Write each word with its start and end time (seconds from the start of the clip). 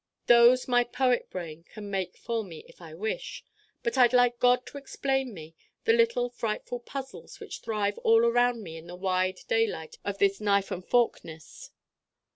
Those 0.25 0.67
my 0.67 0.83
poet 0.83 1.29
brain 1.29 1.63
can 1.63 1.91
make 1.91 2.17
for 2.17 2.43
me 2.43 2.65
if 2.67 2.81
I 2.81 2.95
wish. 2.95 3.43
But 3.83 3.99
I'd 3.99 4.13
like 4.13 4.39
God 4.39 4.65
to 4.65 4.79
explain 4.79 5.31
me 5.31 5.53
the 5.83 5.93
little 5.93 6.27
frightful 6.31 6.79
puzzles 6.79 7.39
which 7.39 7.59
thrive 7.59 7.99
all 7.99 8.25
around 8.25 8.63
me 8.63 8.77
in 8.77 8.87
the 8.87 8.95
wide 8.95 9.41
daylight 9.47 9.99
of 10.03 10.17
this 10.17 10.41
knife 10.41 10.71
and 10.71 10.83
fork 10.83 11.23
ness. 11.23 11.69